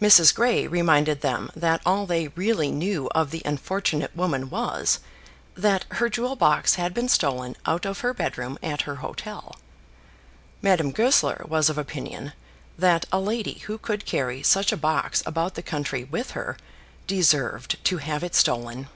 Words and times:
Mrs. 0.00 0.32
Grey 0.32 0.68
reminded 0.68 1.20
them 1.20 1.50
that 1.56 1.82
all 1.84 2.06
they 2.06 2.28
really 2.28 2.70
knew 2.70 3.08
of 3.08 3.32
the 3.32 3.42
unfortunate 3.44 4.16
woman 4.16 4.48
was, 4.48 5.00
that 5.56 5.84
her 5.94 6.08
jewel 6.08 6.36
box 6.36 6.76
had 6.76 6.94
been 6.94 7.08
stolen 7.08 7.56
out 7.66 7.84
of 7.84 7.98
her 7.98 8.14
bedroom 8.14 8.56
at 8.62 8.82
her 8.82 8.94
hotel. 9.02 9.56
Madame 10.62 10.92
Goesler 10.92 11.44
was 11.48 11.68
of 11.68 11.76
opinion 11.76 12.34
that 12.78 13.04
a 13.10 13.18
lady 13.18 13.58
who 13.66 13.76
could 13.76 14.06
carry 14.06 14.44
such 14.44 14.70
a 14.70 14.76
box 14.76 15.24
about 15.26 15.54
the 15.56 15.60
country 15.62 16.04
with 16.04 16.30
her 16.38 16.56
deserved 17.08 17.82
to 17.84 17.96
have 17.96 18.22
it 18.22 18.36
stolen. 18.36 18.86